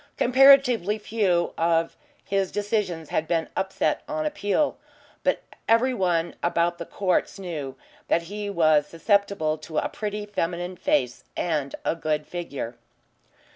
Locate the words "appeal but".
4.25-5.43